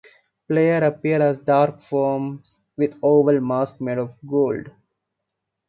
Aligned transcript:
Players 0.47 0.81
appear 0.95 1.21
as 1.21 1.37
dark 1.37 1.79
forms 1.79 2.57
with 2.75 2.97
oval 3.03 3.39
masks 3.39 3.79
made 3.79 3.99
of 3.99 4.11
gold. 4.27 4.71